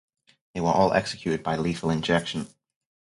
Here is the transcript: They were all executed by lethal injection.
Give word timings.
They 0.55 0.61
were 0.61 0.71
all 0.71 0.93
executed 0.93 1.43
by 1.43 1.57
lethal 1.57 1.91
injection. 1.91 2.47